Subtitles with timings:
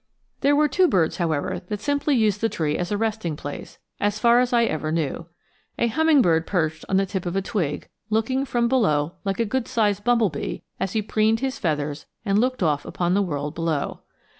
[0.39, 4.17] There were two birds, however, that simply used the tree as a resting place, as
[4.17, 5.27] far as I ever knew.
[5.77, 9.67] A hummingbird perched on the tip of a twig, looking from below like a good
[9.67, 13.99] sized bumblebee as he preened his feathers and looked off upon the world below.